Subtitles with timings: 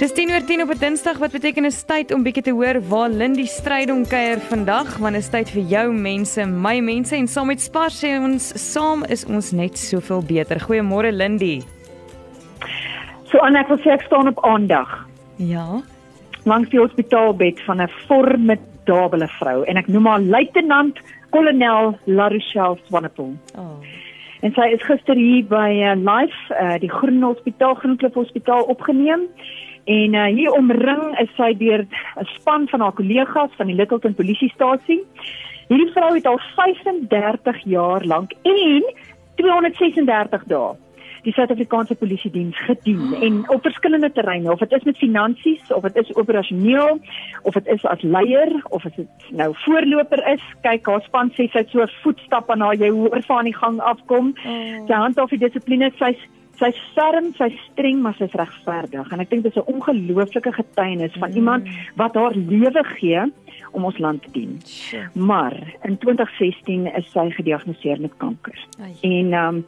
[0.00, 2.80] Dis 10 oor 10 op 'n Dinsdag wat beteken is tyd om bietjie te hoor
[2.88, 7.46] waar Lindy Strydom kuier vandag, want is tyd vir jou mense, my mense en saam
[7.46, 10.56] met Spar sê ons saam is ons net soveel beter.
[10.56, 11.60] Goeiemôre Lindy.
[13.24, 15.06] So Anna, ek wil sê ek staan op aandag.
[15.36, 15.82] Ja.
[16.44, 20.98] Langs die hospitaalbed van 'n formidabele vrou en ek noem haar luitenant
[21.30, 23.36] kolonel Larochelle Swanepoel.
[23.58, 23.84] Oh.
[24.40, 29.28] En sy is gister hier by uh, Life, uh, die Groen Hospitaal, Groenklip Hospitaal opgeneem.
[29.84, 31.86] En uh, hier omring is sy deur
[32.16, 35.02] 'n span van haar kollegas van die Littleton polisiestasie.
[35.68, 38.84] Hierdie vrou het al 35 jaar lank en
[39.36, 40.76] 236 dae
[41.26, 45.82] die Suid-Afrikaanse Polisie diens gedien en op verskillende terreine of dit is met finansies of
[45.82, 47.00] dit is operasioneel
[47.42, 51.48] of dit is as leier of as dit nou voorloper is kyk haar span sê
[51.50, 54.86] sy het so 'n voetstap aan haar jy hoor van die gang afkom Oh.
[54.86, 56.20] sy handhaaf die dissipline sy's
[56.60, 61.16] sy's ferm sy's streng maar sy's regverdig en ek dink dit is 'n ongelooflike getuienis
[61.18, 61.36] van Mm.
[61.36, 63.20] iemand wat haar lewe gee
[63.72, 65.08] om ons land te dien Sjoe.
[65.14, 68.92] maar in 2016 is sy gediagnoseer met kanker Ai.
[69.00, 69.64] En ehm um,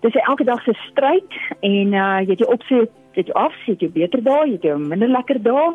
[0.00, 3.80] dis elke dag se stryd en uh jy het jou opsie dit af, jy het
[3.80, 5.72] jou beter dae, jy het jou minder lekker dae.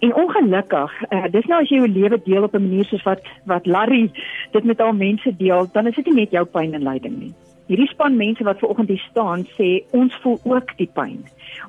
[0.00, 3.20] En ongelukkig, uh, dis nou as jy jou lewe deel op 'n manier soos wat
[3.46, 4.10] wat Larry
[4.52, 7.34] dit met al mense deel, dan is dit nie net jou pyn en lyding nie.
[7.70, 11.20] Hierdie span mense wat ver oggend hier staan sê ons voel ook die pyn.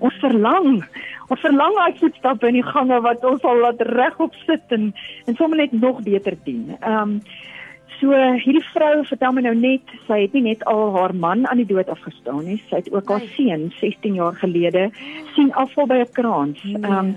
[0.02, 0.82] Ons verlang,
[1.30, 4.90] ons verlang daai voetstappe in die gange wat ons al laat regop sit en
[5.30, 6.74] en sommer net nog beter dien.
[6.82, 7.16] Ehm um,
[8.02, 11.60] So hierdie vrou vertel my nou net, sy het nie net al haar man aan
[11.62, 13.30] die dood afgestaan nie, sy het ook haar Ai.
[13.36, 14.88] seun 16 jaar gelede
[15.36, 16.64] sien afval by 'n kraans.
[16.64, 16.82] Nee.
[16.82, 17.16] Ehm um,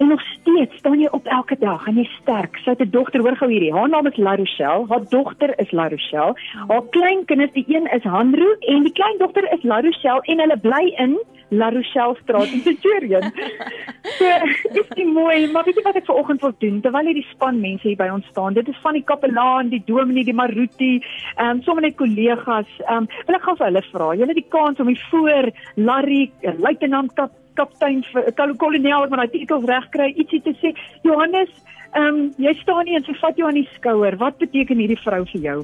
[0.00, 2.56] en nog steeds staan jy op elke dag en jy sterk.
[2.64, 3.72] Sy het 'n dogter, hoor gou hierdie.
[3.72, 6.34] Haar naam is La Rochelle, haar dogter is La Rochelle.
[6.68, 10.94] Haar kleinkinders, die een is Hanro en die kleindogter is La Rochelle en hulle bly
[10.96, 11.18] in
[11.50, 13.20] La Rochelle straat in Pretoria.
[14.18, 14.26] So,
[14.72, 17.88] dis die mooi, maar weet jy wat ek vanoggend wil doen terwyl hierdie span mense
[17.88, 18.54] hier by ons staan.
[18.56, 21.02] Dit is van die kapelaan, die dominee, die maruti,
[21.36, 22.70] ehm um, sommer net kollegas.
[22.86, 24.08] Ehm um, wil ek gou vir hulle vra.
[24.14, 29.20] Julle die kans om hier voor Larry, eh, luitenant kap, kaptein vir kol- kolonel met
[29.22, 30.72] daai titels reg kry, ietsie te sê.
[31.04, 31.52] Johannes,
[31.92, 34.16] ehm um, jy staan nie en sy vat jou aan die skouer.
[34.18, 35.60] Wat beteken hierdie vrou vir jou?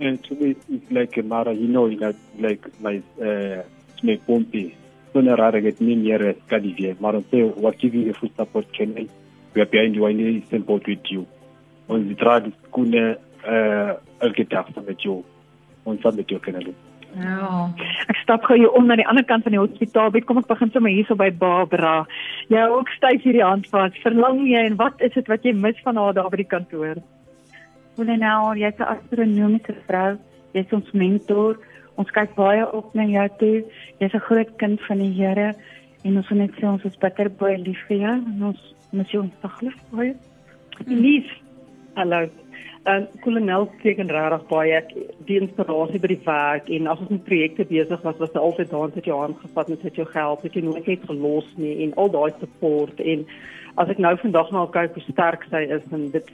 [0.00, 3.62] And to me, it's like a Mara, you know, like, like my, uh,
[4.02, 4.74] my pompi.
[5.12, 6.96] Sona rara get me near Scandinavia.
[6.98, 9.06] Mara say, what give you the full support can I?
[9.54, 11.26] We are behind you, I need to support with you.
[11.88, 13.16] On the trad, skune,
[13.46, 15.24] uh, I'll get after with you.
[15.86, 16.74] On Sunday, you can do.
[17.20, 17.70] Ja.
[18.10, 20.10] Ek stap gou hier om na die ander kant van die hospitaal.
[20.14, 22.06] Bid, kom ek begin sommer hierso by Barbara.
[22.50, 23.94] Jy hou ook styf hierdie hand vas.
[24.02, 26.98] Verlang jy en wat is dit wat jy mis van haar daar by die kantoor?
[27.94, 30.18] Kolonel, jy's 'n astronomiese vrou.
[30.54, 31.58] Jy's ons mentor.
[31.96, 33.64] Ons kyk baie op na jou toe.
[34.00, 35.54] Jy's 'n groot kind van die Here
[36.04, 39.10] en ons wil net sê ons is bitter baie lief vir jou en ons mis
[39.10, 40.14] jou ontsaglik baie.
[40.86, 41.30] Lief.
[41.94, 42.43] Hallo.
[42.84, 44.78] Ehm kolonel teken regtig baie
[45.24, 48.68] die inspirasie by die werk en as ons met projekte besig was was hy altyd
[48.74, 51.78] daar met jou hand gevat en het jou gehelp, het jy nooit net gelos nie
[51.84, 53.24] en al daai support en
[53.80, 56.28] as ek nou vandag na haar kyk hoe sterk sy is en dit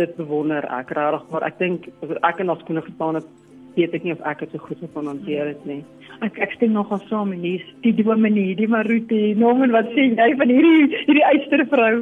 [0.00, 1.86] dit bewonder ek regtig maar ek dink
[2.32, 3.30] ek in haar skoene gestaan het
[3.78, 5.80] weet ek nie of ek dit so goed kon hanteer het nie.
[6.26, 7.64] Ek ek stem nogal saam met Lies.
[7.86, 11.94] Die dominee, die Maruti, Norman, wat sê jy van hierdie hierdie eystervrou?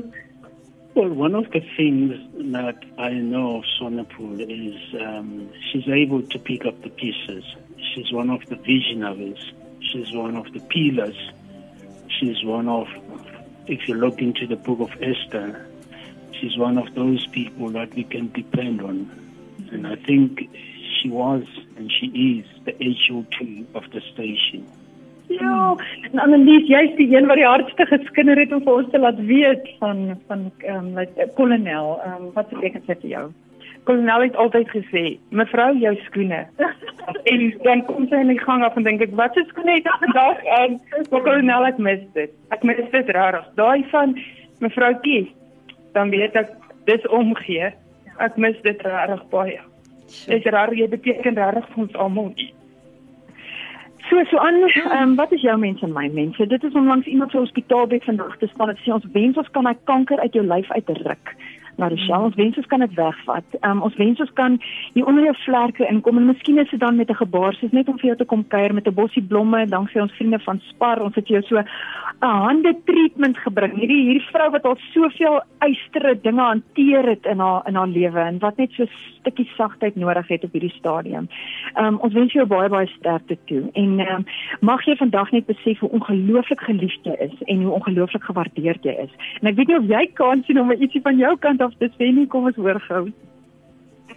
[0.93, 2.19] Well, one of the things
[2.53, 7.45] that I know of Sonapool is um, she's able to pick up the pieces.
[7.95, 9.39] She's one of the visionaries.
[9.81, 11.17] She's one of the pillars.
[12.09, 12.89] She's one of,
[13.69, 15.65] if you look into the book of Esther,
[16.33, 19.09] she's one of those people that we can depend on.
[19.71, 20.51] And I think
[21.01, 21.45] she was
[21.77, 24.69] and she is the HO2 of the station.
[25.31, 25.77] Ja,
[26.11, 29.21] en Annelies, jy's die een wat die hardste geskinder het om vir ons te laat
[29.29, 31.93] weet van van ehm um, like, kolonel.
[32.03, 33.23] Ehm um, wat beteken dit vir jou?
[33.87, 36.41] Kolonel het altyd gesê, "Mevrou, jou skoene."
[37.33, 39.87] en dan kom sy in die gang af en dink ek, "Wat se skoene het
[39.87, 40.81] ek vandag aan?"
[41.11, 42.31] Maar kolonel ek mis dit.
[42.51, 43.47] Ek mis dit rarig.
[43.55, 44.19] Daai van
[44.59, 45.31] mevroukie,
[45.93, 46.51] dan weet ek
[46.85, 47.71] dis omgee.
[48.19, 49.61] Ek mis dit rarig baie.
[50.27, 52.35] Dis rarig, jy beteken rarig vir ons almal.
[54.11, 54.57] So so aan,
[55.01, 56.47] um, wat is jou mense en my mense?
[56.47, 59.51] Dit is om langs iemand se hospitaalbed vandag te staan en sê ons wens ons
[59.55, 61.35] kan hy kanker uit jou lyf uitruk.
[61.81, 62.29] La Rochelle.
[62.29, 63.57] Ons wens ons kan dit wegvat.
[63.67, 64.59] Um, ons wens ons kan
[64.93, 67.89] hier onder jou vlerke inkom en miskien is dit dan met 'n gebaar, soos net
[67.89, 71.01] om vir jou te kom kuier met 'n bossie blomme, danksy ons vriende van Spar.
[71.03, 71.67] Ons het jou so 'n
[72.21, 73.73] hande treatment gebring.
[73.75, 78.21] Hierdie hierdie vrou wat al soveel eistere dinge hanteer het in haar in haar lewe
[78.21, 78.89] en wat net so 'n
[79.21, 81.29] stukkie sagtheid nodig het op hierdie stadium.
[81.77, 84.25] Um, ons wens jou baie baie sterkte toe en um,
[84.61, 88.93] mag jy vandag net besef hoe ongelooflik geliefd jy is en hoe ongelooflik gewaardeerd jy
[88.93, 89.11] is.
[89.41, 91.91] En ek weet nie of jy kan sien om ietsie van jou kant af te
[91.97, 93.05] sê nie, kom ons hoor gou.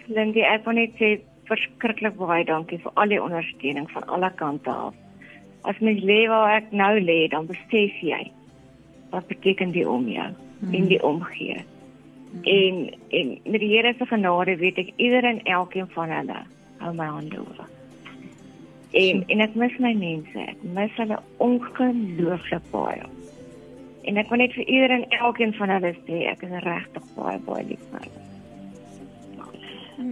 [0.08, 1.16] Lindy, ek wil net sê
[1.48, 4.96] verskriklik baie dankie vir al die ondersteuning van alle kante af.
[5.64, 8.22] As mens lê waar ek nou lê, dan besef jy
[9.12, 10.74] wat beteken die om jou hmm.
[10.74, 11.60] en die omgee.
[12.32, 12.42] Hmm.
[12.42, 12.80] En
[13.20, 16.40] en met die Here se genade weet ek ieder en elkeen van hulle
[16.82, 17.68] hou my hande oor.
[18.94, 20.48] En en ek mis my mense.
[20.54, 23.13] Ek mis hulle ongelooflik baie.
[24.04, 27.40] En ek wil net vir ieder en elkeen van hulle sê ek is regtig baie
[27.48, 28.24] baie lief vir hulle.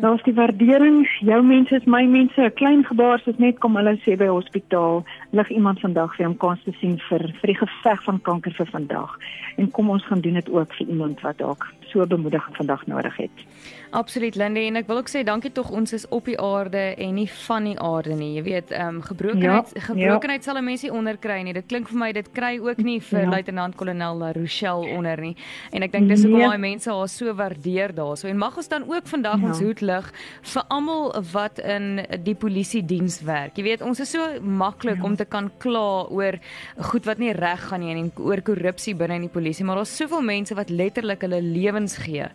[0.02, 3.76] Nou is die waardering, jou mense is my mense, 'n klein gebaar soos net kom
[3.76, 7.58] hulle sê by hospitaal, lig iemand vandag vir hom kans te sien vir vir die
[7.58, 9.18] geveg van kanker vir vandag.
[9.56, 13.16] En kom ons gaan doen dit ook vir iemand wat dalk so bemoediging vandag nodig
[13.16, 13.46] het.
[13.92, 17.10] Absoluut Linde en ek wil ook sê dankie tog ons is op die aarde en
[17.18, 18.30] nie van die aarde nie.
[18.38, 20.46] Jy weet, ehm um, gebrokenheid ja, gebrokenheid ja.
[20.46, 21.52] sal 'n mens nie onderkry nie.
[21.52, 23.28] Dit klink vir my dit kry ook nie vir ja.
[23.28, 25.36] luitenant kolonel La Rochelle onder nie.
[25.72, 26.48] En ek dink dis hoekom nee.
[26.48, 28.28] daai mense haar so waardeer daarso.
[28.28, 29.46] En mag ons dan ook vandag ja.
[29.46, 30.12] ons hoed lig
[30.54, 33.56] vir almal wat in die polisie diens werk.
[33.56, 35.04] Jy weet, ons is so maklik ja.
[35.04, 36.40] om te kan kla oor
[36.78, 39.96] goed wat nie reg gaan nie en oor korrupsie binne in die polisie, maar daar's
[39.96, 42.26] soveel mense wat letterlik hulle lewens gee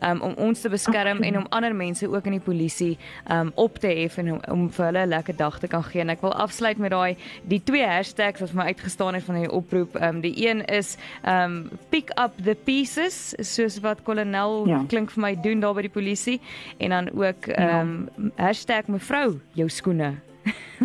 [0.00, 2.98] um, om ons te beskerm beskerm en om ander mense ook in die polisie
[3.30, 6.00] um op te hef en om, om vir hulle 'n lekker dag te kan gee.
[6.00, 9.34] En ek wil afsluit met daai die twee hashtags wat vir my uitgestaan het van
[9.34, 9.96] die oproep.
[10.00, 14.84] Um die een is um pick up the pieces soos wat kolonel ja.
[14.88, 16.40] klink vir my doen daar by die polisie
[16.78, 18.82] en dan ook um ja.
[18.86, 20.14] #mevrou jou skoene.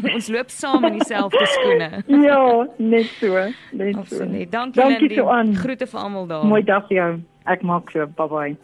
[0.16, 2.04] ons loop saam in dieselfde skoene.
[2.08, 3.34] ja, net so,
[3.72, 4.44] net Absoluut.
[4.44, 4.50] so.
[4.50, 5.56] Dankie, Dankie Lindy.
[5.56, 6.46] Groete vir almal daar.
[6.46, 7.31] Mooi dag vir jou.
[7.48, 8.06] Ek maak so.
[8.06, 8.58] Bye bye.